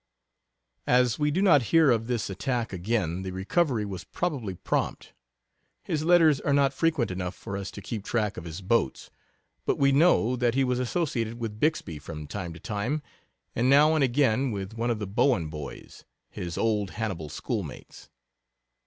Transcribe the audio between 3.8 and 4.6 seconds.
was probably